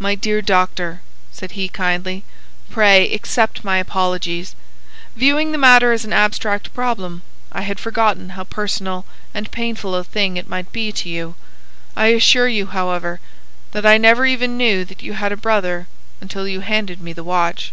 [0.00, 1.00] "My dear doctor,"
[1.30, 2.24] said he, kindly,
[2.70, 4.56] "pray accept my apologies.
[5.14, 10.02] Viewing the matter as an abstract problem, I had forgotten how personal and painful a
[10.02, 11.36] thing it might be to you.
[11.94, 13.20] I assure you, however,
[13.70, 15.86] that I never even knew that you had a brother
[16.20, 17.72] until you handed me the watch."